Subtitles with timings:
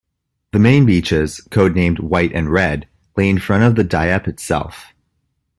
[0.51, 4.95] The main beaches, codenamed White and Red, lay in front of Dieppe itself.